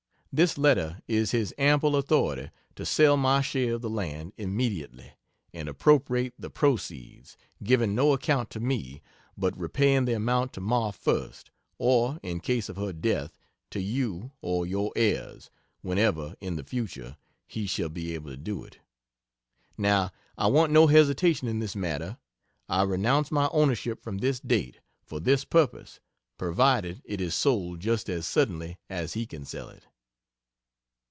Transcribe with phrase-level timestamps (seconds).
[0.33, 5.11] This letter is his ample authority to sell my share of the land immediately
[5.53, 9.01] and appropriate the proceeds giving no account to me,
[9.37, 13.37] but repaying the amount to Ma first, or in case of her death,
[13.71, 15.49] to you or your heirs,
[15.81, 18.79] whenever in the future he shall be able to do it.
[19.77, 22.17] Now, I want no hesitation in this matter.
[22.69, 25.99] I renounce my ownership from this date, for this purpose,
[26.37, 29.87] provided it is sold just as suddenly as he can sell it.